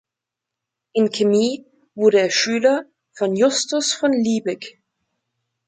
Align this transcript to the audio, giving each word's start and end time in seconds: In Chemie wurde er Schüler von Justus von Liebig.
In 0.95 1.09
Chemie 1.11 1.63
wurde 1.93 2.21
er 2.21 2.31
Schüler 2.31 2.85
von 3.13 3.35
Justus 3.35 3.93
von 3.93 4.11
Liebig. 4.11 4.81